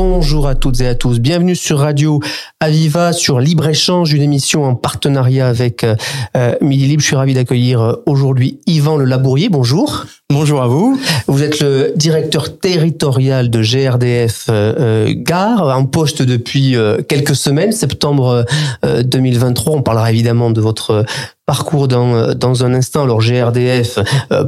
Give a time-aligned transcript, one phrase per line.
[0.00, 1.18] Bonjour à toutes et à tous.
[1.18, 2.20] Bienvenue sur Radio
[2.60, 5.96] Aviva, sur Libre-Échange, une émission en partenariat avec euh,
[6.36, 7.02] euh, Midi Libre.
[7.02, 9.48] Je suis ravi d'accueillir euh, aujourd'hui Yvan Le Labourier.
[9.48, 10.06] Bonjour.
[10.30, 11.00] Bonjour à vous.
[11.26, 16.76] Vous êtes le directeur territorial de GRDF euh, Gare, en poste depuis
[17.08, 18.44] quelques semaines, septembre
[18.84, 19.72] 2023.
[19.72, 21.04] On parlera évidemment de votre
[21.48, 23.04] parcours dans, dans un instant.
[23.04, 23.98] Alors GRDF,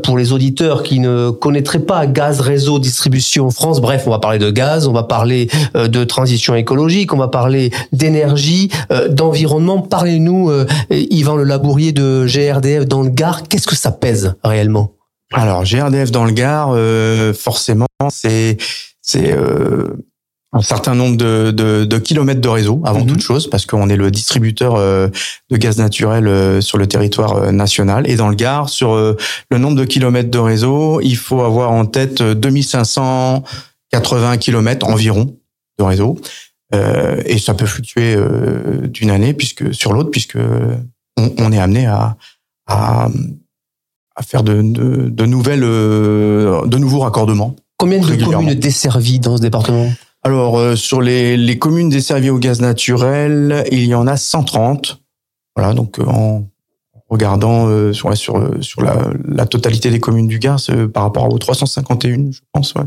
[0.02, 4.38] pour les auditeurs qui ne connaîtraient pas Gaz Réseau Distribution France, bref, on va parler
[4.38, 8.70] de gaz, on va parler de transition écologique, on va parler d'énergie,
[9.08, 9.80] d'environnement.
[9.80, 10.52] Parlez-nous,
[10.90, 14.92] Yvan Le Labourier de GRDF dans le Gard, qu'est-ce que ça pèse réellement?
[15.32, 18.56] Alors GRDF dans le Gard, euh, forcément, c'est
[19.00, 19.96] c'est euh,
[20.52, 23.06] un certain nombre de, de, de, kilomètres de réseau avant mhm.
[23.06, 25.08] toute chose, parce qu'on est le distributeur euh,
[25.50, 28.10] de gaz naturel sur le territoire national.
[28.10, 31.86] Et dans le Gard, sur le nombre de kilomètres de réseau, il faut avoir en
[31.86, 35.36] tête 2580 kilomètres environ
[35.78, 36.18] de réseau.
[36.72, 38.16] et ça peut fluctuer
[38.84, 40.38] d'une année puisque sur l'autre, puisque
[41.16, 42.16] on, on, est amené à,
[42.66, 43.08] à
[44.20, 47.56] à faire de, de, nouvelles, euh, de nouveaux raccordements.
[47.78, 49.90] Combien de communes desservies dans ce département?
[50.22, 55.02] Alors, euh, sur les, les communes desservies au gaz naturel, il y en a 130.
[55.56, 56.46] Voilà, donc euh, en
[57.08, 60.60] regardant sur, sur, sur la, la, totalité des communes du Gard,
[60.94, 62.74] par rapport aux 351, je pense.
[62.74, 62.84] Ouais.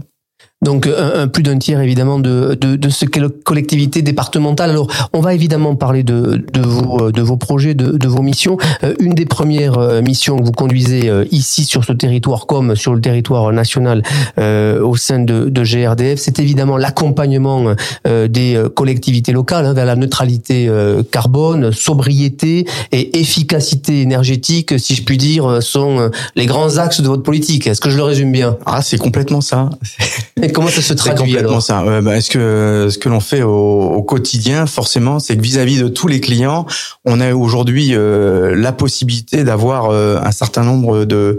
[0.64, 4.70] Donc un, plus d'un tiers évidemment de, de, de ce collectivité départementale.
[4.70, 8.58] Alors on va évidemment parler de, de, vos, de vos projets, de, de vos missions.
[8.84, 12.76] Euh, une des premières euh, missions que vous conduisez euh, ici sur ce territoire comme
[12.76, 14.04] sur le territoire national
[14.38, 17.76] au sein de, de GRDF, c'est évidemment l'accompagnement
[18.06, 20.70] des collectivités locales hein, vers la neutralité
[21.12, 27.24] carbone, sobriété et efficacité énergétique, si je puis dire, sont les grands axes de votre
[27.24, 27.68] politique.
[27.68, 28.58] Est-ce que je le résume bien?
[28.66, 29.70] Ah, c'est complètement ça.
[30.54, 31.84] comment ça se traduit complètement ça.
[32.02, 36.08] bah, ce que ce que l'on fait au, quotidien, forcément, c'est que vis-à-vis de tous
[36.08, 36.66] les clients,
[37.06, 41.38] on a aujourd'hui euh, la possibilité d'avoir euh, un certain nombre de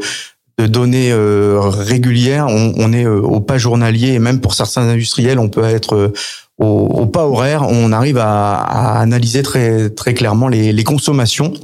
[0.59, 2.47] de données euh, régulières.
[2.49, 6.13] On, on est au pas journalier et même pour certains industriels, on peut être
[6.59, 7.67] au, au pas horaire.
[7.69, 11.55] On arrive à, à analyser très très clairement les, les consommations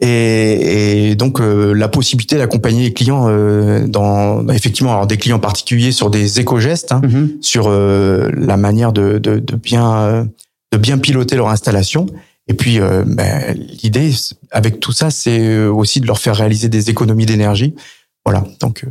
[0.00, 5.16] et, et donc euh, la possibilité d'accompagner les clients euh, dans bah, effectivement alors des
[5.16, 7.38] clients particuliers sur des éco-gestes, hein, mhm.
[7.40, 10.28] sur euh, la manière de, de, de, bien
[10.72, 12.06] de bien piloter leur installation.
[12.50, 13.52] Et puis bah,
[13.82, 14.10] l'idée
[14.50, 17.74] avec tout ça, c'est aussi de leur faire réaliser des économies d'énergie.
[18.24, 18.44] Voilà.
[18.60, 18.84] Donc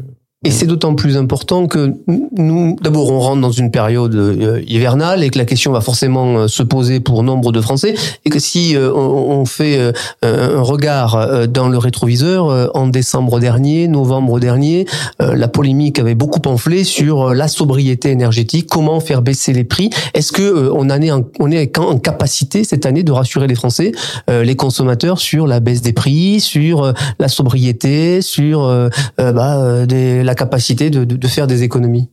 [0.44, 5.24] et c'est d'autant plus important que nous, d'abord, on rentre dans une période euh, hivernale
[5.24, 8.38] et que la question va forcément euh, se poser pour nombre de Français et que
[8.38, 14.86] si euh, on fait un regard dans le rétroviseur, en décembre dernier, novembre dernier,
[15.20, 19.90] la polémique avait beaucoup enflé sur la sobriété énergétique, comment faire baisser les prix.
[20.14, 23.92] Est-ce que on en est en, est en capacité cette année de rassurer les Français,
[24.30, 30.92] les consommateurs sur la baisse des prix, sur la sobriété, sur bah, des la capacité
[30.92, 32.10] de, de, faire des économies.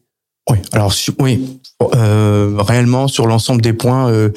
[0.50, 4.08] Oui, alors oui, euh, réellement sur l'ensemble des points.
[4.08, 4.30] Euh,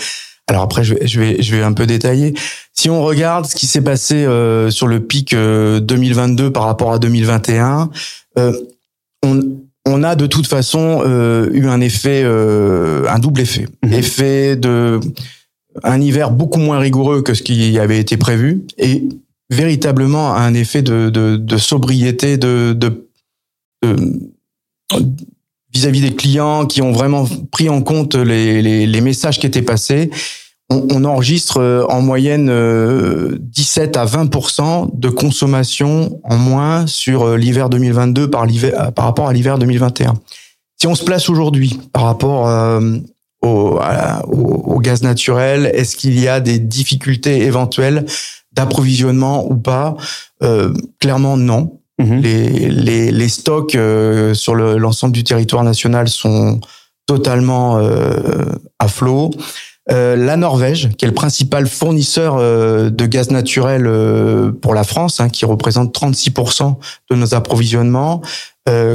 [0.47, 2.33] alors après, je vais, je vais, je vais un peu détailler.
[2.73, 6.99] Si on regarde ce qui s'est passé euh, sur le pic 2022 par rapport à
[6.99, 7.89] 2021,
[9.23, 9.41] on,
[9.85, 11.03] on a de toute façon
[11.51, 13.94] eu un effet, un double effet, mhm.
[13.94, 14.99] effet de
[15.83, 19.03] un hiver beaucoup moins rigoureux que ce qui avait été prévu et
[19.49, 23.06] véritablement un effet de, de, de sobriété, de, de
[25.73, 29.61] vis-à-vis des clients qui ont vraiment pris en compte les, les, les messages qui étaient
[29.61, 30.09] passés.
[30.69, 32.47] On, on enregistre euh, en moyenne
[33.39, 38.45] 17 euh, à 20% de consommation en moins sur euh, l'hiver 2022 par,
[38.93, 40.15] par rapport à l'hiver 2021.
[40.75, 42.47] Si on se place aujourd'hui par rapport
[43.41, 48.06] au, au, gaz naturel, est-ce qu'il y a des difficultés éventuelles
[48.51, 49.97] d'approvisionnement ou pas?
[51.00, 51.80] Clairement non.
[51.99, 52.21] Mhm.
[52.21, 56.59] Les, les, les, stocks euh, sur l'ensemble du territoire national sont
[57.07, 58.45] totalement euh,
[58.77, 59.31] à flot.
[59.89, 64.83] Euh, la Norvège, qui est le principal fournisseur euh, de gaz naturel euh, pour la
[64.83, 66.75] France, hein, qui représente 36%
[67.09, 68.21] de nos approvisionnements,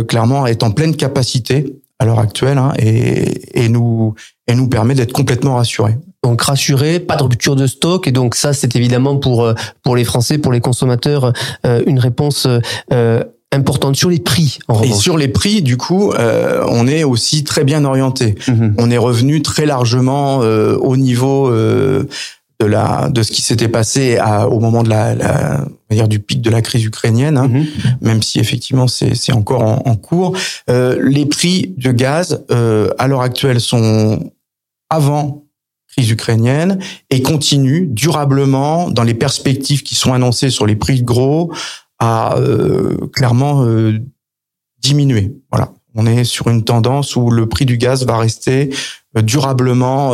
[0.07, 4.15] clairement est en pleine capacité à l'heure actuelle hein, et, et, nous,
[4.47, 5.97] et nous permet d'être complètement rassurés.
[6.25, 9.97] Donc rassuré, pas de rupture de stock et donc ça c'est évidemment pour euh, pour
[9.97, 11.33] les Français, pour les consommateurs
[11.67, 12.47] euh, une réponse
[12.93, 14.59] euh, importante sur les prix.
[14.69, 18.35] En et sur les prix, du coup, euh, on est aussi très bien orienté.
[18.49, 18.75] Mhm.
[18.79, 22.09] On est revenu très largement euh, au niveau euh,
[22.61, 26.21] de la de ce qui s'était passé à, au moment de la, la dire du
[26.21, 27.67] pic de la crise ukrainienne, hein, mhm.
[28.01, 30.37] même si effectivement c'est c'est encore en, en cours.
[30.71, 34.31] Euh, les prix de gaz euh, à l'heure actuelle sont
[34.89, 35.42] avant
[35.93, 36.79] crise ukrainienne
[37.11, 41.53] et continuent durablement dans les perspectives qui sont annoncées sur les prix de gros
[41.99, 43.99] à euh, clairement euh,
[44.81, 45.33] diminuer.
[45.51, 48.71] Voilà, on est sur une tendance où le prix du gaz va rester
[49.17, 50.13] euh, durablement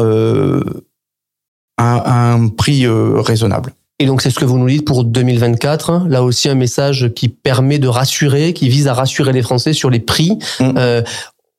[1.76, 3.72] à un prix raisonnable.
[4.00, 6.06] Et donc c'est ce que vous nous dites pour 2024.
[6.08, 9.90] Là aussi un message qui permet de rassurer, qui vise à rassurer les Français sur
[9.90, 10.38] les prix.
[10.60, 10.72] Mmh.
[10.76, 11.02] Euh,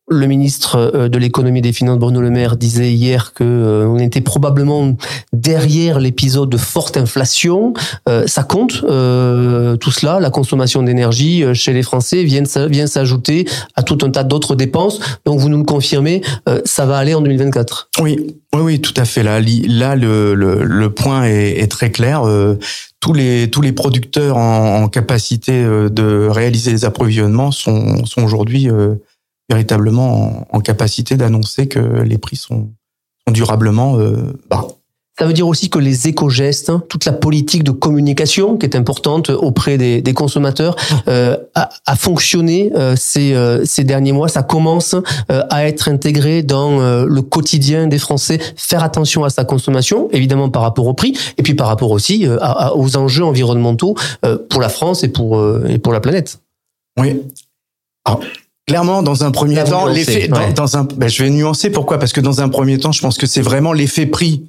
[0.10, 3.88] le ministre euh, de l'économie et des finances Bruno Le Maire disait hier que euh,
[3.88, 4.96] on était probablement
[5.34, 7.74] derrière l'épisode de forte inflation.
[8.08, 13.46] Euh, ça compte tout cela, la consommation d'énergie chez les Français vient s'ajouter
[13.76, 15.00] à tout un tas d'autres dépenses.
[15.26, 16.22] Donc vous nous le confirmez,
[16.66, 17.90] ça va aller en 2024.
[18.02, 19.24] Oui, oui, oui, tout à fait.
[19.24, 22.24] Là, là, le, le, point est, est, très clair.
[23.00, 28.70] tous les tous les producteurs en, en capacité de réaliser les approvisionnements sont sont aujourd'hui
[29.50, 32.70] véritablement en, capacité d'annoncer que les prix sont,
[33.32, 34.68] durablement euh, bas.
[35.20, 38.76] Ça veut dire aussi que les éco-gestes, hein, toute la politique de communication qui est
[38.76, 40.78] importante auprès des, consommateurs,
[41.10, 43.36] euh, a, fonctionné euh, ces,
[43.66, 44.30] ces derniers mois.
[44.30, 44.96] Ça commence
[45.28, 48.40] à être intégré dans le quotidien des Français.
[48.56, 52.26] Faire attention à sa consommation, évidemment par rapport au prix, et puis par rapport aussi
[52.76, 53.96] aux enjeux environnementaux
[54.50, 56.40] pour la France et pour, et pour la planète.
[56.98, 57.22] Oui.
[58.06, 58.22] Alors,
[58.70, 62.22] Clairement, dans un premier temps, l'effet, dans, un, ben, je vais nuancer pourquoi Parce que
[62.22, 64.46] dans un premier temps, je pense que c'est vraiment l'effet prix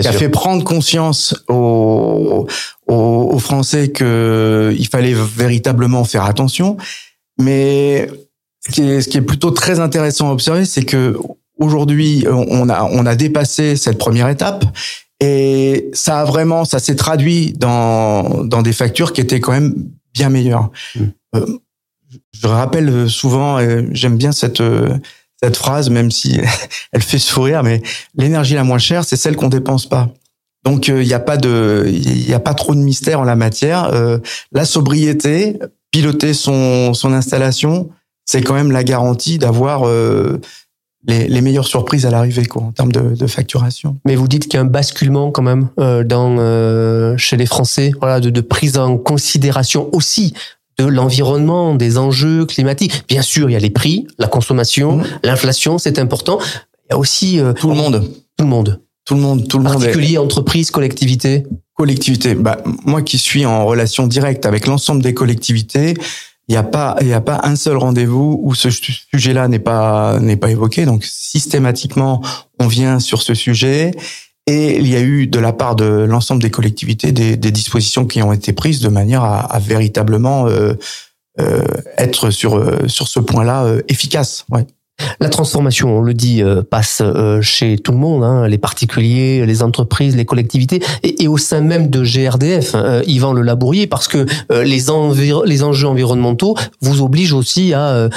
[0.00, 2.46] qui a fait prendre conscience aux,
[2.86, 6.76] aux, Français que il fallait véritablement faire attention.
[7.40, 8.08] Mais
[8.64, 11.18] ce qui est, ce qui est plutôt très intéressant à observer, c'est que
[11.58, 14.64] aujourd'hui, on a, on a dépassé cette première étape
[15.18, 19.74] et ça a vraiment, ça s'est traduit dans, dans des factures qui étaient quand même
[20.12, 20.70] bien meilleures.
[20.94, 21.00] Mmh.
[21.34, 21.46] Euh,
[22.32, 23.58] je rappelle souvent,
[23.92, 24.98] j'aime bien cette euh,
[25.42, 26.40] cette phrase, même si
[26.92, 27.82] elle fait sourire, mais
[28.16, 30.08] l'énergie la moins chère, c'est celle qu'on dépense pas.
[30.64, 33.36] Donc il euh, n'y a pas de, il a pas trop de mystère en la
[33.36, 33.90] matière.
[33.92, 34.18] Euh,
[34.52, 35.58] la sobriété,
[35.90, 37.90] piloter son installation,
[38.24, 39.84] c'est quand même la garantie d'avoir
[41.06, 43.98] les, meilleures surprises à l'arrivée quoi en termes de, facturation.
[44.06, 45.68] Mais vous dites qu'il y a un basculement quand même
[47.18, 50.34] chez les Français, voilà, de, prise en considération aussi
[50.78, 53.04] de l'environnement, des enjeux climatiques.
[53.08, 55.04] Bien sûr, il y a les prix, la consommation, mmh.
[55.22, 56.38] l'inflation, c'est important.
[56.86, 58.10] Il y a aussi euh, tout le monde.
[58.36, 58.80] Tout le monde.
[59.04, 59.74] Tout le monde, tout le monde.
[59.74, 61.44] Particulier, entreprise, collectivité.
[61.74, 62.34] Collectivité.
[62.34, 65.94] Bah, moi qui suis en relation directe avec l'ensemble des collectivités,
[66.48, 69.58] il n'y a pas, il y a pas un seul rendez-vous où ce sujet-là n'est
[69.58, 70.84] pas, n'est pas évoqué.
[70.84, 72.22] Donc, systématiquement,
[72.58, 73.92] on vient sur ce sujet
[74.46, 78.22] et il y a eu de la part de l'ensemble des collectivités des, dispositions qui
[78.22, 80.74] ont été prises de manière à, à véritablement euh,
[81.40, 81.64] euh,
[81.98, 84.44] être sur euh, sur ce point-là euh, efficace.
[84.50, 84.66] Ouais.
[85.20, 89.44] La transformation, on le dit, euh, passe euh, chez tout le monde, hein, les particuliers,
[89.44, 93.86] les entreprises, les collectivités, et, au sein même de GRDF, hein, euh, Yvan Le Labourier,
[93.86, 98.08] parce que les, enjeux environnementaux vous obligent aussi à,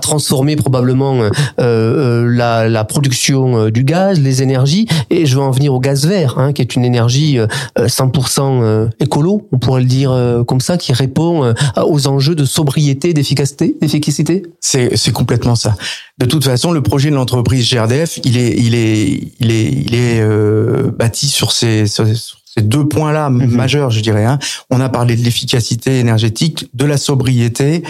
[0.00, 1.22] transformer probablement
[1.58, 6.52] la, production du gaz, les énergies, et je veux en venir au gaz vert, hein,
[6.52, 7.38] qui est une énergie
[7.78, 14.42] 100% écolo, on pourrait le dire comme ça, qui répond aux enjeux de sobriété, d'efficacité.
[14.60, 15.74] C'est complètement ça
[16.22, 19.94] de toute façon, le projet de l'entreprise GRDF, il est, il est, il est, il
[19.94, 23.50] est euh, bâti sur ces, ces deux points-là mhm.
[23.50, 24.24] majeurs, je dirais.
[24.24, 24.38] Hein.
[24.70, 27.82] On a parlé de l'efficacité énergétique, de la sobriété.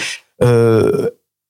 [0.42, 1.08] Euh,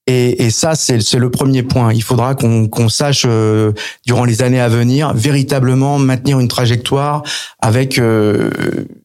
[0.09, 1.92] et, et, ça, c'est le premier point.
[1.92, 3.71] Il faudra qu'on sache, euh,
[4.04, 7.23] durant les années à venir, véritablement maintenir une trajectoire
[7.61, 8.50] avec euh,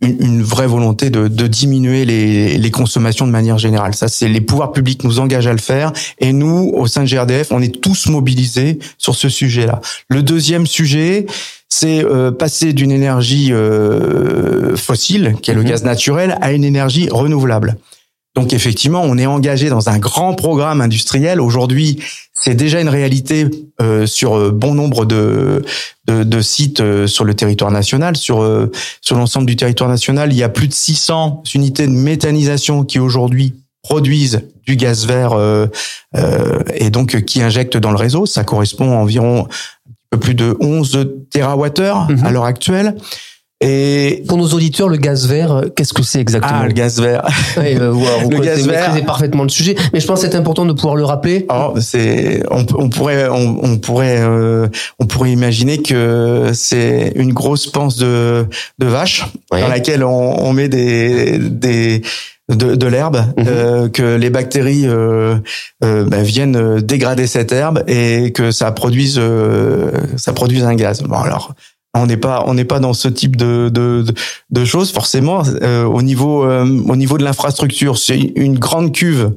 [0.01, 3.93] une, une, vraie volonté de, de diminuer les, les, consommations de manière générale.
[3.93, 5.93] Ça, c'est les pouvoirs publics nous engagent à le faire.
[6.17, 9.81] Et nous, au sein de GRDF, on est tous mobilisés sur ce sujet-là.
[10.09, 11.27] Le deuxième sujet,
[11.69, 13.51] c'est euh, passer d'une énergie
[14.75, 15.69] fossile, qui est le mhm.
[15.69, 17.77] gaz naturel, à une énergie renouvelable.
[18.37, 21.41] Donc effectivement, on est engagé dans un grand programme industriel.
[21.41, 22.03] Aujourd'hui,
[22.33, 23.47] c'est déjà une réalité
[23.81, 25.65] euh, sur euh, bon nombre de,
[26.05, 28.15] de, sites euh, sur le territoire national.
[28.15, 28.47] Sur,
[29.01, 32.99] sur l'ensemble du territoire national, il y a plus de 600 unités de méthanisation qui
[32.99, 35.35] aujourd'hui produisent du gaz vert
[36.75, 38.27] et donc qui injectent dans le réseau.
[38.27, 42.31] Ça correspond à environ un peu plus de 11 TWh à mhm.
[42.31, 42.95] l'heure actuelle.
[43.59, 47.27] Et pour nos auditeurs, le gaz vert, qu'est-ce que c'est exactement Ah, le gaz vert.
[47.57, 47.89] Oui, euh,
[48.23, 49.03] vous le gaz vert.
[49.05, 51.47] parfaitement le sujet, mais je pense que c'est important de pouvoir le rappeler.
[51.49, 54.67] Oh, c'est, on, on, pourrait, on, on pourrait, euh,
[54.99, 58.45] on pourrait imaginer que c'est une grosse panse de,
[58.77, 62.03] de vache dans laquelle on, on met des, des
[62.49, 63.45] de, de l'herbe, mhm.
[63.47, 65.35] euh, que les bactéries euh,
[65.83, 69.19] euh, bah, viennent dégrader cette herbe et que ça produise
[70.17, 71.01] ça produise un gaz.
[71.03, 71.53] Bon alors
[71.97, 74.05] on n'est pas on n'est pas dans ce type de de,
[74.49, 75.43] de choses forcément.
[75.61, 79.31] Euh, au niveau euh, au niveau de l'infrastructure c'est une grande cuve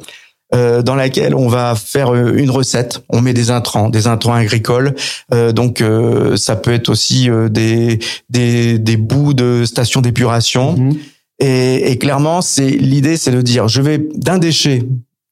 [0.54, 3.02] euh, dans laquelle on va faire une recette.
[3.08, 4.94] On met des intrants des intrants agricoles.
[5.54, 5.82] Donc
[6.36, 7.98] ça peut être aussi des
[8.28, 10.76] des des bouts de stations d'épuration.
[10.76, 10.96] Mhm.
[11.40, 14.82] et, et clairement c'est l'idée c'est de dire je vais d'un déchet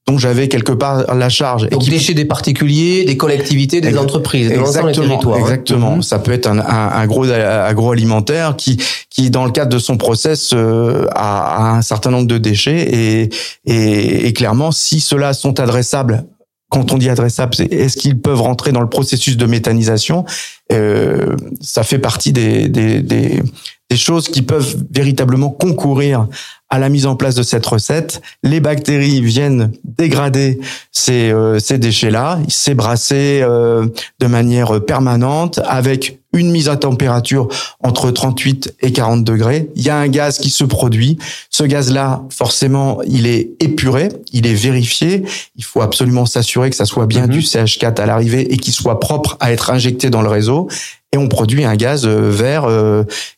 [0.08, 1.68] donc j'avais quelque part la charge.
[1.68, 4.54] Donc déchets des particuliers, des collectivités, des entreprises, des
[4.92, 5.38] territoires.
[5.38, 5.96] Exactement.
[5.96, 6.02] Mhm.
[6.02, 8.78] Ça peut être un, un, un, gros agroalimentaire qui,
[9.10, 13.28] qui dans le cadre de son process euh, a, un certain nombre de déchets et,
[13.66, 16.24] et, et clairement si ceux-là sont adressables
[16.70, 20.24] quand on dit adressable, c'est est-ce qu'ils peuvent rentrer dans le processus de méthanisation
[20.70, 23.42] euh, Ça fait partie des, des, des,
[23.88, 26.28] des, choses qui peuvent véritablement concourir
[26.70, 28.20] à la mise en place de cette recette.
[28.42, 30.60] Les bactéries viennent dégrader
[30.92, 33.86] ces, euh, ces déchets-là, c'est brassé euh,
[34.20, 37.48] de manière permanente avec une mise à température
[37.82, 39.70] entre 38 et 40 degrés.
[39.76, 41.18] Il y a un gaz qui se produit.
[41.48, 45.24] Ce gaz-là, forcément, il est épuré, il est vérifié.
[45.56, 47.30] Il faut absolument s'assurer que ça soit bien mhm.
[47.30, 50.68] du CH4 à l'arrivée et qu'il soit propre à être injecté dans le réseau.
[51.12, 52.66] Et on produit un gaz euh, vert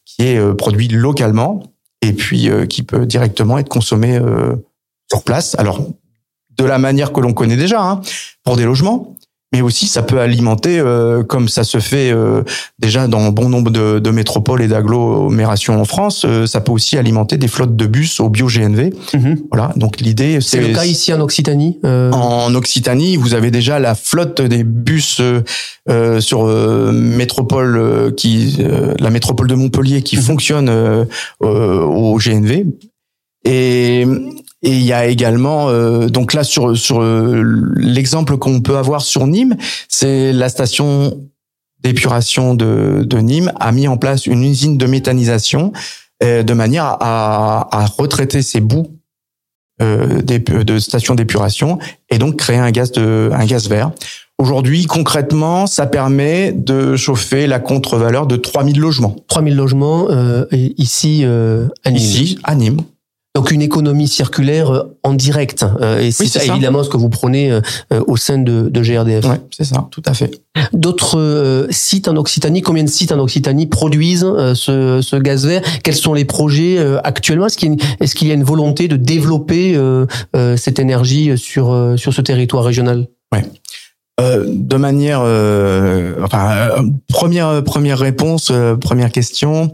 [0.05, 1.63] qui est produit localement
[2.03, 4.57] et puis euh, qui peut directement être consommé euh,
[5.11, 5.55] sur place.
[5.59, 5.87] Alors
[6.57, 8.01] de la manière que l'on connaît déjà, hein,
[8.45, 9.17] pour des logements,
[9.53, 12.43] mais aussi ça peut alimenter, euh, comme ça se fait euh,
[12.79, 16.97] déjà dans bon nombre de, de métropoles et d'agglomérations en France, euh, ça peut aussi
[16.97, 18.93] alimenter des flottes de bus au bio-GNV.
[19.13, 19.39] Mhm.
[19.51, 20.61] Voilà, donc l'idée c'est...
[20.61, 25.21] Le cas ici en Occitanie En Occitanie, vous avez déjà la flotte des bus
[26.21, 26.45] sur
[26.93, 28.59] métropole, qui
[28.99, 30.23] la métropole de Montpellier qui mhm.
[30.23, 31.07] fonctionne
[31.41, 32.67] au GNV.
[33.45, 34.07] Et
[34.63, 37.43] et il y a également, euh, donc là sur sur euh,
[37.77, 39.57] l'exemple qu'on peut avoir sur Nîmes,
[39.89, 41.19] c'est la station
[41.83, 45.73] d'épuration de, de Nîmes a mis en place une usine de méthanisation
[46.23, 48.99] euh, de manière à, à, retraiter ces bouts
[49.81, 51.79] euh, de stations d'épuration
[52.11, 53.93] et donc créer un gaz de un gaz vert.
[54.37, 59.17] Aujourd'hui, concrètement, ça permet de chauffer la contre-valeur de 3000 logements.
[59.29, 61.97] 3000 logements euh, ici à Nîmes.
[61.97, 62.81] Ici à Nîmes.
[63.37, 65.65] Donc une économie circulaire euh, en direct.
[65.81, 67.61] Euh, et c'est ça, évidemment ce que vous prenez euh,
[68.09, 69.25] au sein de, de GRDF.
[69.25, 70.43] Oui, c'est ça, tout à fait.
[70.73, 75.63] D'autres sites en Occitanie, combien de sites en Occitanie produisent ce, ce gaz vert?
[75.85, 77.47] Quels sont les projets actuellement?
[77.47, 79.79] Est-ce qu'il y, est qu'il y, a une volonté de développer
[80.57, 83.07] cette énergie sur, sur ce territoire régional?
[83.33, 83.41] Oui.
[84.19, 85.21] de manière,
[86.23, 86.71] enfin,
[87.09, 89.73] première première réponse, première question.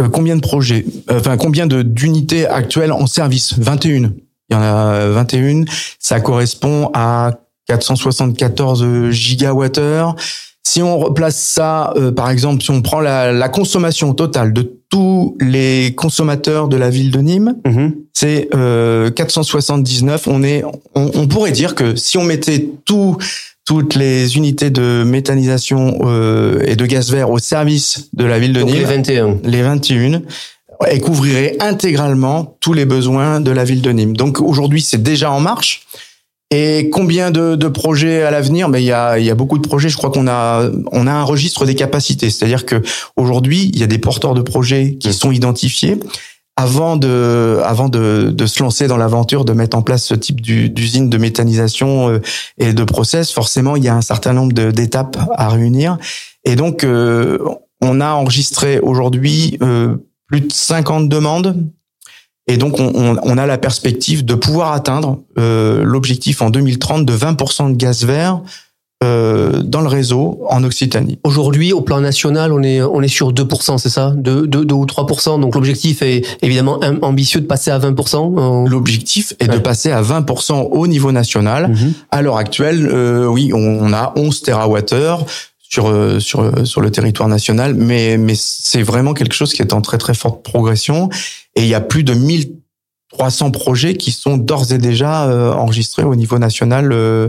[0.00, 3.54] Euh, combien de projets, euh, enfin combien de d'unités actuelles en service?
[3.58, 4.12] 21.
[4.48, 5.64] Il y en a 21.
[5.98, 7.32] Ça correspond à
[7.66, 10.14] 474 gigawattheures.
[10.68, 14.80] Si on replace ça, euh, par exemple, si on prend la, la, consommation totale de
[14.90, 17.94] tous les consommateurs de la ville de Nîmes, mhm.
[18.12, 20.26] c'est euh, 479.
[20.26, 23.16] On est, on, on, pourrait dire que si on mettait tout
[23.66, 28.52] toutes les unités de méthanisation euh, et de gaz vert au service de la ville
[28.52, 28.76] de Nîmes.
[28.76, 29.38] Les 21.
[29.44, 30.22] Les 21
[30.90, 34.16] et couvrirait intégralement tous les besoins de la ville de Nîmes.
[34.16, 35.86] Donc aujourd'hui, c'est déjà en marche.
[36.50, 38.68] Et combien de, de projets à l'avenir?
[38.68, 39.88] Mais il y a, y a beaucoup de projets.
[39.88, 42.30] Je crois qu'on a, on a un registre des capacités.
[42.30, 42.82] C'est-à-dire que
[43.16, 45.12] aujourd'hui, il y a des porteurs de projets qui mmh.
[45.12, 45.98] sont identifiés
[46.56, 50.40] avant de, avant de, de se lancer dans l'aventure de mettre en place ce type
[50.40, 52.20] d'usine de méthanisation euh,
[52.56, 55.98] et de process, forcément, il y a un certain nombre d'étapes à réunir.
[56.44, 57.38] Et donc, euh,
[57.82, 59.96] on a enregistré aujourd'hui euh,
[60.28, 61.70] plus de 50 demandes.
[62.46, 67.72] Et donc, on, on, a la perspective de pouvoir atteindre l'objectif en 2030 de 20%
[67.72, 68.40] de gaz vert
[69.04, 71.18] euh, dans le réseau en Occitanie.
[71.22, 74.14] Aujourd'hui, au plan national, on est on est sur 2%, c'est ça?
[74.16, 75.38] 2, 2, ou 3%.
[75.38, 78.66] Donc l'objectif est évidemment ambitieux de passer à 20%.
[78.66, 81.68] L'objectif est de passer à 20% au niveau national.
[81.68, 81.92] Mhm.
[82.10, 85.26] À l'heure actuelle, euh, oui, on, a 11 TWh
[85.60, 89.74] sur euh, sur sur le territoire national, mais mais c'est vraiment quelque chose qui est
[89.74, 91.10] en très très forte progression
[91.54, 96.14] et il y a plus de 1300 projets qui sont d'ores et déjà enregistrés au
[96.14, 97.28] niveau national euh,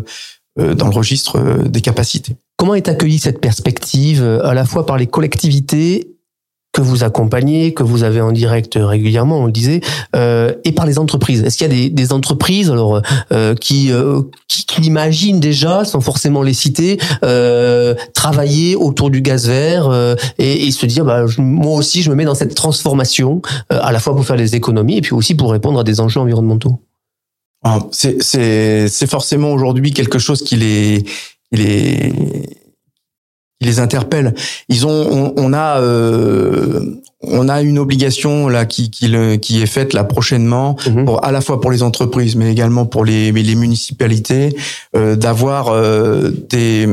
[0.57, 2.35] dans le registre euh, des capacités.
[2.57, 6.17] Comment est accueillie cette perspective euh, à la fois par les collectivités
[6.73, 9.81] que vous accompagnez, que vous avez en direct régulièrement, on le disait,
[10.15, 11.41] euh, et par les entreprises?
[11.43, 16.01] Est-ce qu'il y a des, des entreprises alors euh, qui, euh, qui, qui déjà, sans
[16.01, 21.25] forcément les citer, euh, travailler autour du gaz vert euh, et, et, se dire, bah,
[21.39, 23.41] moi aussi, je me mets dans cette transformation,
[23.73, 25.99] euh, à la fois pour faire des économies et puis aussi pour répondre à des
[25.99, 26.79] enjeux environnementaux?
[27.91, 31.03] C'est forcément aujourd'hui quelque chose qui les,
[31.51, 32.13] qui les,
[33.59, 34.33] qui les interpelle.
[34.69, 39.61] Ils ont, on, on a, euh, on a une obligation là qui qui, le, qui
[39.61, 41.05] est faite là prochainement, Mhm.
[41.05, 44.55] pour, à la fois pour les entreprises, mais également pour les les municipalités,
[44.95, 46.87] euh, d'avoir euh, des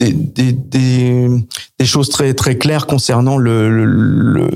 [0.00, 1.28] des, des, des,
[1.78, 4.48] des choses très très claires concernant le, le, le,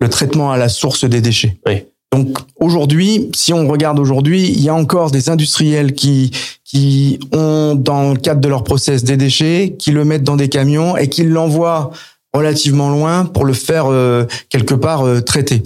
[0.00, 1.58] le traitement à la source des déchets.
[1.66, 1.84] Oui.
[2.12, 6.30] Donc aujourd'hui, si on regarde aujourd'hui, il y a encore des industriels qui
[6.64, 10.48] qui ont dans le cadre de leur process des déchets, qui le mettent dans des
[10.48, 11.90] camions et qui l'envoient
[12.34, 15.62] relativement loin pour le faire euh, quelque part euh, traiter.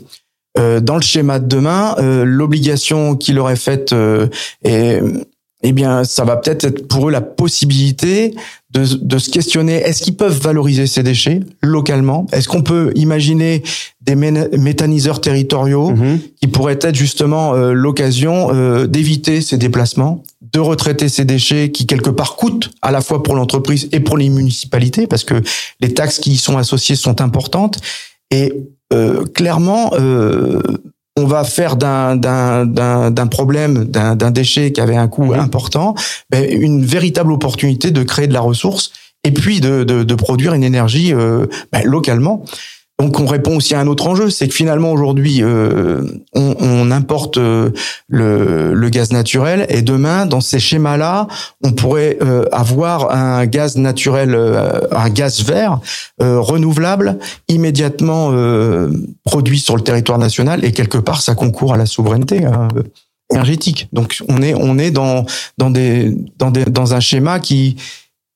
[0.58, 4.28] Euh, dans le schéma de demain, euh, l'obligation qui leur est faite euh,
[4.64, 5.00] est
[5.62, 8.34] eh bien, ça va peut-être être pour eux la possibilité
[8.70, 12.26] de, de se questionner est-ce qu'ils peuvent valoriser ces déchets localement?
[12.32, 13.62] Est-ce qu'on peut imaginer
[14.14, 16.18] des mé- méthaniseurs territoriaux Mhm.
[16.40, 21.86] qui pourraient être justement euh, l'occasion euh, d'éviter ces déplacements, de retraiter ces déchets qui
[21.86, 25.34] quelque part coûtent à la fois pour l'entreprise et pour les municipalités parce que
[25.80, 27.78] les taxes qui y sont associées sont importantes
[28.30, 28.52] et
[28.92, 29.92] euh, clairement
[31.16, 35.24] on va faire d'un d'un d'un d'un problème d'un d'un déchet qui avait un coût
[35.34, 35.40] Mhm.
[35.40, 35.94] important
[36.30, 38.90] ben, une véritable opportunité de créer de la ressource
[39.24, 42.44] et puis de de, de produire une énergie euh, ben, localement
[43.00, 46.02] donc on répond aussi à un autre enjeu, c'est que finalement aujourd'hui euh,
[46.34, 47.70] on, importe euh,
[48.08, 51.26] le, gaz naturel et demain dans ces schémas-là
[51.64, 54.36] on pourrait euh, avoir un gaz naturel,
[54.92, 55.80] un gaz vert
[56.18, 58.34] renouvelable immédiatement
[59.24, 62.82] produit sur le territoire national et quelque part ça concourt à la souveraineté euh,
[63.30, 63.88] énergétique.
[63.94, 65.24] Donc on est on est dans
[65.56, 67.76] dans des dans des dans un schéma qui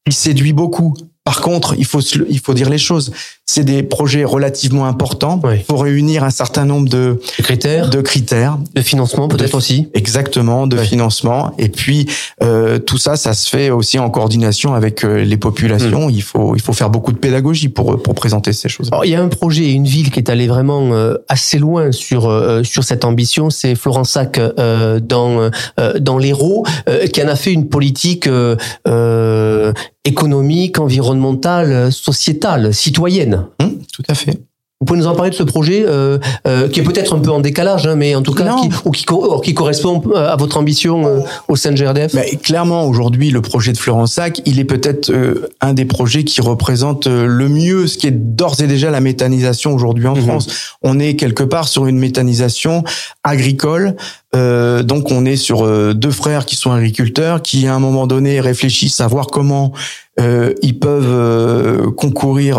[0.06, 0.94] qui séduit beaucoup.
[1.25, 3.11] Par contre, il faut il faut dire les choses.
[3.47, 5.41] C'est des projets relativement importants.
[5.45, 5.56] Oui.
[5.58, 9.89] Il faut réunir un certain nombre de critères de critères de financement peut-être aussi.
[9.95, 12.06] exactement de financement et puis
[12.43, 15.41] euh, tout ça ça se fait aussi en coordination avec euh, les Hmm.
[15.41, 19.04] populations il faut il faut faire beaucoup de pédagogie pour pour présenter ces choses Alors,
[19.04, 21.93] il y a un projet et une ville qui est allé vraiment euh, assez loin
[21.93, 27.28] sur euh, sur cette ambition, c'est Florensac euh, dans euh, dans l'Hérault, euh, qui en
[27.28, 28.56] a fait une politique euh,
[28.89, 29.73] euh,
[30.04, 33.47] économique, environnementale, sociétale, citoyenne.
[33.60, 34.38] Hum, tout à fait
[34.80, 37.30] Vous pouvez nous en parler de ce projet euh, euh, qui est peut-être un peu
[37.30, 40.37] en décalage, hein, mais en tout cas qui, ou qui, co- qui correspond euh, à
[40.37, 42.13] votre ambition euh, au sein de GRDF.
[42.13, 45.13] Mais clairement, aujourd'hui, le projet de Florensac, il est peut-être
[45.60, 49.73] un des projets qui représente le mieux ce qui est d'ores et déjà la méthanisation
[49.73, 50.23] aujourd'hui en Mhm.
[50.23, 50.49] France.
[50.82, 52.82] On est quelque part sur une méthanisation
[53.23, 53.95] agricole.
[54.34, 58.06] Euh, donc, on est sur euh, deux frères qui sont agriculteurs, qui à un moment
[58.08, 59.73] donné réfléchissent à voir comment
[60.21, 62.58] euh, ils peuvent concourir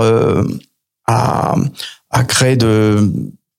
[1.08, 1.56] à,
[2.20, 3.12] à créer de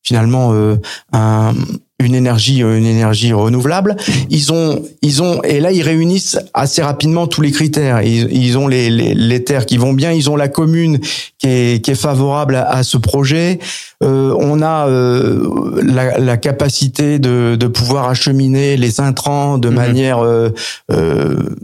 [0.02, 0.76] finalement euh,
[1.12, 1.52] un,
[1.98, 3.96] une énergie une énergie renouvelable
[4.30, 8.56] ils ont ils ont et là ils réunissent assez rapidement tous les critères ils, ils
[8.56, 11.00] ont les, les les terres qui vont bien ils ont la commune
[11.38, 13.58] qui est qui est favorable à, à ce projet
[14.04, 19.74] Euh, on a euh, la, la capacité de de pouvoir acheminer les intrants de Mhm.
[19.74, 20.50] manière euh,
[20.92, 21.56] euh,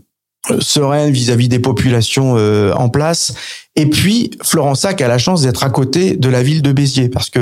[0.61, 3.35] sereine vis-à-vis des populations euh, en place.
[3.75, 7.31] Et puis, Florensac a la chance d'être à côté de la ville de Béziers, parce
[7.31, 7.41] que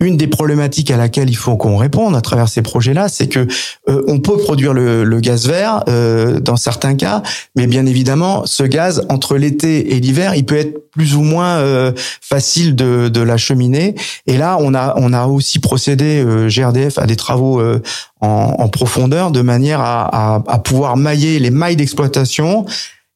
[0.00, 3.46] une des problématiques à laquelle il faut qu'on réponde à travers ces projets-là, c'est que
[3.88, 7.22] euh, on peut produire le, le gaz vert euh, dans certains cas,
[7.56, 11.56] mais bien évidemment, ce gaz entre l'été et l'hiver, il peut être plus ou moins
[11.56, 13.96] euh, facile de, de l'acheminer.
[14.26, 17.80] Et là, on a on a aussi procédé euh, GRDF à des travaux euh,
[18.20, 22.66] en, en profondeur de manière à, à pouvoir mailler les mailles d'exploitation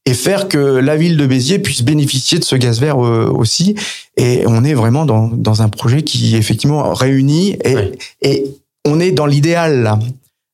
[0.06, 3.74] et faire que la ville de Béziers puisse bénéficier de ce gaz vert euh, aussi.
[4.16, 7.76] Et on est vraiment dans, dans un projet qui effectivement réunit et,
[8.22, 8.44] et
[8.86, 9.98] on est dans l'idéal là.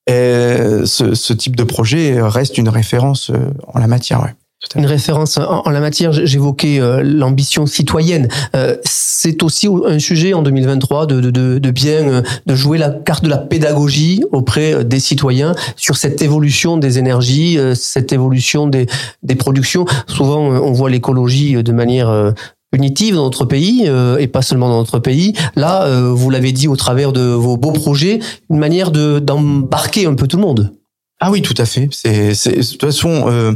[0.09, 3.37] Et ce, ce type de projet reste une référence euh,
[3.73, 4.21] en la matière.
[4.23, 4.35] Ouais.
[4.75, 8.29] Une référence en, en la matière, j'évoquais euh, l'ambition citoyenne.
[8.57, 12.79] Euh, c'est aussi un sujet en 2023 de, de, de, de bien euh, de jouer
[12.79, 18.67] la carte de la pédagogie auprès des citoyens sur cette évolution des énergies, cette évolution
[18.67, 18.87] des,
[19.23, 19.85] des productions.
[20.07, 22.35] Souvent, on voit l'écologie de manière
[22.73, 25.35] punitive dans notre pays euh, et pas seulement dans notre pays.
[25.55, 28.19] Là, euh, vous l'avez dit au travers de vos beaux projets,
[28.51, 30.73] une manière de d'embarquer un peu tout le monde.
[31.21, 31.89] Ah oui, tout à fait.
[31.93, 33.53] C'est de toute façon, euh,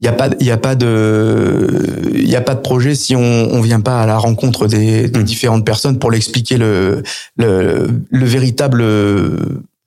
[0.00, 2.94] il n'y a pas, il y a pas de, il y a pas de projet
[2.94, 5.24] si on, on vient pas à la rencontre des, des mmh.
[5.24, 7.02] différentes personnes pour l'expliquer le,
[7.36, 8.84] le, le véritable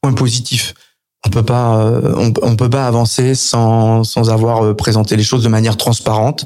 [0.01, 0.73] point positif.
[1.25, 1.85] On peut pas,
[2.17, 6.45] on, on, peut pas avancer sans, sans avoir euh, présenté les choses de manière transparente.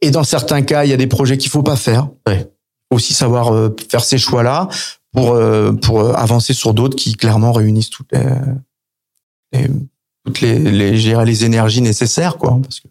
[0.00, 2.08] Et dans certains cas, il y a des projets qu'il faut pas faire.
[2.26, 2.50] Ouais.
[2.90, 4.68] Aussi savoir euh, faire ces choix-là
[5.12, 8.24] pour euh, pour avancer sur d'autres qui clairement réunissent toutes les,
[9.52, 9.68] les
[10.24, 12.58] toutes les, les, les énergies nécessaires, quoi.
[12.62, 12.82] Parce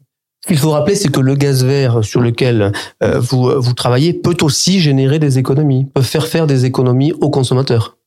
[0.41, 2.71] ce qu'il faut rappeler, c'est que le gaz vert sur lequel
[3.03, 7.29] euh, vous, vous travaillez peut aussi générer des économies, peut faire faire des économies aux
[7.29, 7.98] consommateurs.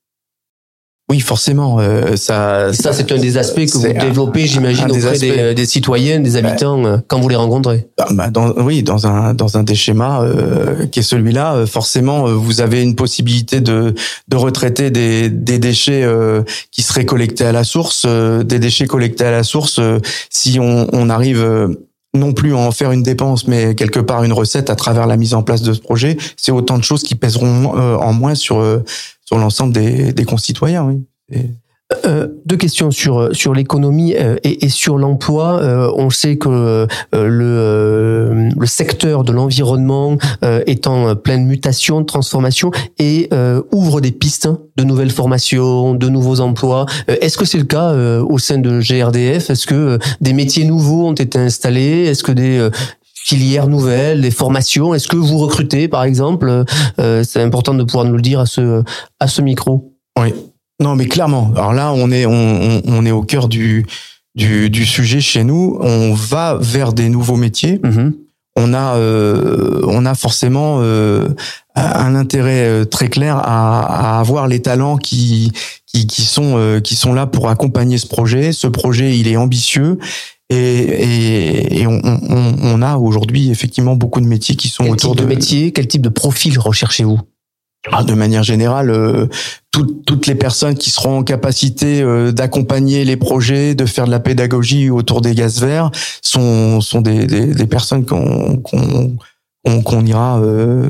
[1.10, 1.78] Oui, forcément.
[1.80, 6.20] Euh, ça, ça c'est un des aspects que vous développez, j'imagine, auprès des, des, citoyens,
[6.20, 7.88] des habitants, euh, quand vous les rencontrez.
[7.98, 11.66] Bah, bah, dans, oui, dans un dans un des schémas euh, qui est celui-là, euh,
[11.66, 13.94] forcément, vous avez une possibilité de
[14.28, 16.08] de retraiter des des déchets
[16.70, 19.80] qui seraient collectés à la source, des déchets collectés à la source.
[20.30, 21.44] si on, on arrive
[22.14, 25.16] non plus à en faire une dépense, mais quelque part une recette à travers la
[25.16, 28.62] mise en place de ce projet, c'est autant de choses qui pèseront en moins sur
[29.32, 30.84] sur l'ensemble des, des, concitoyens.
[30.84, 31.06] Oui.
[32.06, 35.60] Euh, deux questions sur sur l'économie euh, et, et, sur l'emploi.
[35.62, 42.70] Euh, on sait que euh, le, le secteur de l'environnement est en pleine mutation, transformation
[42.98, 43.30] et
[43.70, 46.86] ouvre des pistes de nouvelles formations, de nouveaux emplois.
[47.08, 51.14] Est-ce que c'est le cas au sein de GRDF Est-ce que des métiers nouveaux ont
[51.14, 52.06] été installés?
[52.06, 52.68] Est-ce que des
[53.24, 56.64] filières nouvelles, des formations Est-ce que vous recrutez, par exemple
[56.98, 58.82] C'est important de pouvoir nous le dire à ce
[59.20, 59.94] à ce micro.
[60.18, 60.34] Oui,
[60.82, 61.52] non, mais clairement.
[61.54, 63.86] Alors là, on est on, on est au cœur du,
[64.34, 65.78] du, du sujet chez nous.
[65.80, 67.78] On va vers des nouveaux métiers.
[67.78, 68.12] Mm-hmm.
[68.56, 71.28] On a euh, on a forcément euh,
[71.74, 75.52] un intérêt euh, très clair à, à, avoir les talents qui
[75.86, 78.52] qui, qui sont euh, qui sont là pour accompagner ce projet.
[78.52, 79.98] Ce projet, il est ambitieux.
[80.52, 85.14] Et, et, et on, on, on, a aujourd'hui effectivement beaucoup de métiers qui sont autour
[85.14, 85.72] de, de métiers.
[85.72, 87.20] Quel type de profil recherchez-vous?
[87.90, 89.26] Ah, de manière générale, euh,
[89.72, 94.20] toutes les personnes qui seront en capacité euh, d'accompagner les projets, de faire de la
[94.20, 98.62] pédagogie autour des gaz verts, sont, sont des, des, des personnes qu'on
[99.64, 100.88] qu'on ira euh,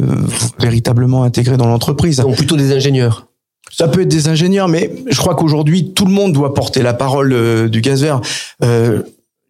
[0.59, 2.17] véritablement intégrer dans l'entreprise.
[2.17, 3.27] Donc plutôt des ingénieurs.
[3.71, 6.95] Ça peut être des ingénieurs, mais je crois qu'aujourd'hui tout le monde doit porter la
[6.95, 8.21] parole du gaz vert.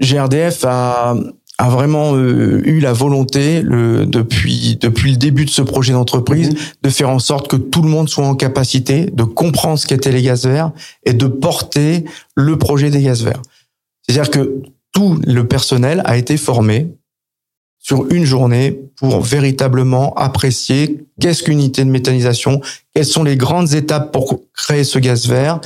[0.02, 1.14] GRDF a
[1.58, 6.50] a vraiment euh, eu la volonté le, depuis depuis le début de ce projet d'entreprise
[6.50, 6.56] mhm.
[6.82, 10.12] de faire en sorte que tout le monde soit en capacité de comprendre ce qu'étaient
[10.12, 10.72] les gaz verts
[11.04, 13.42] et de porter le projet des gaz verts.
[14.02, 14.62] C'est-à-dire que
[14.92, 16.94] tout le personnel a été formé
[17.78, 22.60] sur une journée pour véritablement apprécier qu'est-ce qu'une unité de méthanisation,
[22.94, 25.60] quelles sont les grandes étapes pour créer ce gaz vert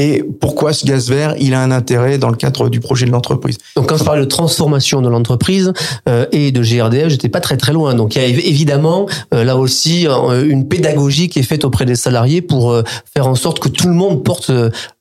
[0.00, 3.10] et pourquoi ce gaz vert il a un intérêt dans le cadre du projet de
[3.10, 3.58] l'entreprise?
[3.76, 5.74] Donc quand je parle de transformation de l'entreprise
[6.08, 7.94] euh, et de GRDF, j'étais pas très très loin.
[7.94, 11.84] Donc il y a évidemment euh, là aussi euh, une pédagogie qui est faite auprès
[11.84, 12.74] des salariés pour
[13.12, 14.50] faire en sorte que tout le monde porte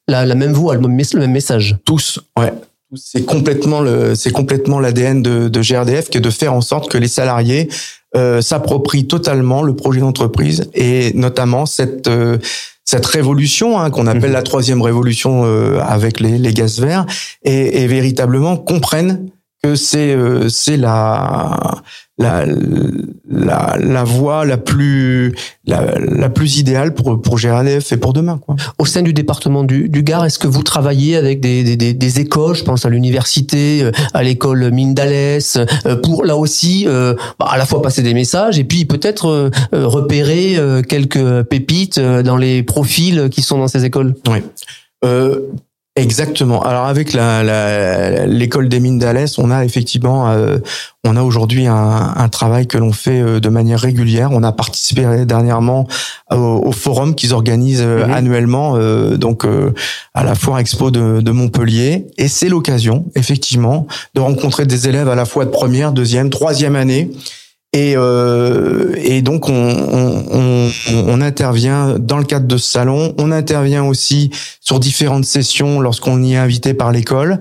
[0.10, 1.78] la, la même voix, le même, message.
[1.86, 2.52] Tous, ouais.
[2.96, 6.92] C'est complètement le, c'est complètement l'ADN de, de GRDF qui est de faire en sorte
[6.92, 7.70] que les salariés
[8.42, 12.10] s'approprient totalement le projet d'entreprise et notamment cette
[12.89, 14.38] cette révolution hein, qu'on appelle mhm.
[14.38, 17.06] la troisième révolution euh, avec les, les, gaz verts
[17.43, 19.30] et, et véritablement comprennent
[19.62, 21.84] que c'est euh, c'est la,
[22.19, 22.45] la
[23.29, 25.34] la la voie la plus
[25.65, 28.55] la, la plus idéale pour pour GRDF et pour demain quoi.
[28.77, 32.19] Au sein du département du, du Gard, est-ce que vous travaillez avec des, des, des
[32.19, 37.47] écoles, je pense à l'université, euh, à l'école mine d'Alès, euh, pour là aussi bah,
[37.49, 43.29] à la fois passer des messages et puis peut-être repérer quelques pépites dans les profils
[43.32, 44.15] qui sont dans ces écoles.
[44.27, 44.39] Oui.
[46.00, 46.64] Euh, Exactement.
[46.64, 50.58] Alors avec la, l'école des mines d'Alès, on a effectivement, euh,
[51.04, 54.30] on a aujourd'hui un, un, travail que l'on fait euh, de manière régulière.
[54.32, 55.88] On a participé dernièrement
[56.32, 58.14] au, forum qu'ils organisent euh, mhm.
[58.14, 58.78] annuellement,
[59.18, 59.46] donc
[60.14, 65.10] à la foire expo de, de Montpellier, et c'est l'occasion effectivement de rencontrer des élèves
[65.10, 67.12] à la fois de première, deuxième, troisième année
[67.71, 73.13] et, euh, et donc on, on, on, intervient dans le cadre de ce salon.
[73.19, 77.39] On intervient aussi sur différentes sessions lorsqu'on y est invité par l'école.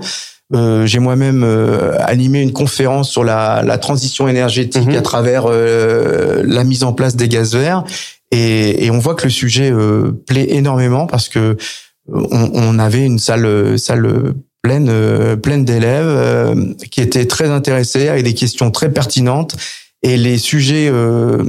[0.54, 4.96] Euh, J'ai moi-même euh, animé une conférence sur la, la transition énergétique mhm.
[4.96, 7.84] à travers euh, la mise en place des gaz verts.
[8.30, 11.56] Et, et on voit que le sujet euh, plaît énormément parce que
[12.12, 18.34] on, on avait une salle, salle pleine, pleine d'élèves qui étaient très intéressés avec des
[18.34, 19.56] questions très pertinentes
[20.02, 21.42] et les sujets euh,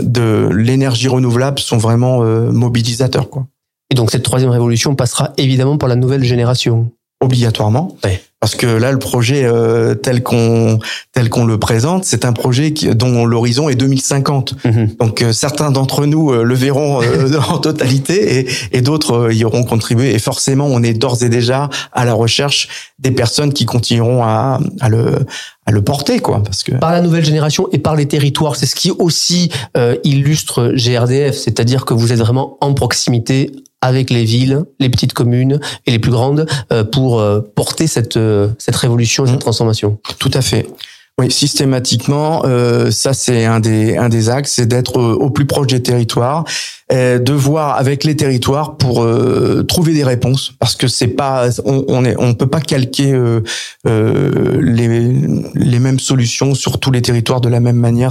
[0.00, 3.30] de l'énergie renouvelable sont vraiment euh, mobilisateurs.
[3.30, 3.46] Quoi.
[3.90, 6.90] Et donc cette troisième révolution passera évidemment par la nouvelle génération.
[7.24, 7.96] Obligatoirement.
[8.44, 10.78] Parce que là, le projet euh, tel qu'on
[11.12, 14.66] tel qu'on le présente, c'est un projet qui, dont l'horizon est 2050.
[14.66, 14.96] Mhm.
[15.00, 17.00] Donc euh, certains d'entre nous euh, le verront
[17.48, 20.14] en totalité et, et d'autres y auront contribué.
[20.14, 24.60] Et forcément, on est d'ores et déjà à la recherche des personnes qui continueront à,
[24.78, 25.14] à le
[25.64, 28.66] à le porter quoi parce que par la nouvelle génération et par les territoires c'est
[28.66, 29.50] ce qui aussi
[30.04, 33.50] illustre GRDF c'est-à-dire que vous êtes vraiment en proximité
[33.84, 38.16] avec les villes, les petites communes et les plus grandes euh, pour euh, porter cette
[38.16, 39.38] euh, cette révolution, cette mmh.
[39.40, 39.98] transformation.
[40.18, 40.66] Tout à fait.
[41.18, 42.42] Oui, systématiquement,
[42.90, 46.42] ça c'est un des un des axes, c'est d'être au plus proche des territoires,
[46.90, 49.06] de voir avec les territoires pour
[49.68, 53.16] trouver des réponses, parce que c'est pas on, on est on peut pas calquer
[53.84, 54.88] les
[55.54, 58.10] les mêmes solutions sur tous les territoires de la même manière.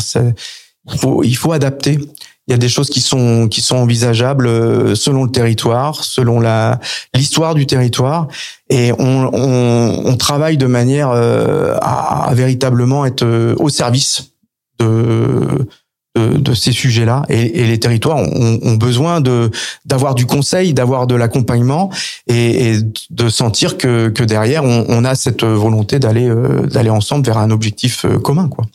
[0.90, 2.00] Il faut il faut adapter
[2.48, 6.40] il y a des choses qui sont qui sont envisageables euh, selon le territoire, selon
[6.40, 6.80] la
[7.14, 8.28] l'histoire du territoire,
[8.70, 14.34] et on, on, on travaille de manière euh, à, véritablement être euh, au service
[14.80, 15.68] de
[16.16, 19.50] de, de ces sujets-là et, et, les territoires ont, ont besoin de
[19.86, 21.90] d'avoir du conseil, d'avoir de l'accompagnement
[22.28, 22.78] et, et,
[23.10, 26.32] de sentir que, que derrière on, on a cette volonté d'aller
[26.66, 28.66] d'aller ensemble vers un objectif commun quoi.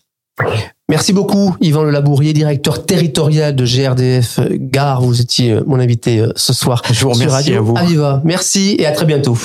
[0.88, 5.02] Merci beaucoup, Yvan Le Labourier, directeur territorial de GRDF Gare.
[5.02, 6.82] Vous étiez euh, mon invité euh, ce soir.
[6.90, 7.76] Je vous remercie à vous.
[7.76, 8.22] Aviva.
[8.24, 9.36] Merci et à très bientôt.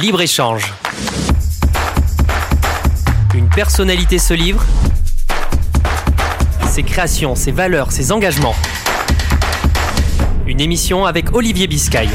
[0.00, 0.72] Libre-échange.
[3.34, 4.64] Une personnalité se livre.
[6.70, 8.54] Ses créations, ses valeurs, ses engagements.
[10.46, 12.08] Une émission avec Olivier Biscay.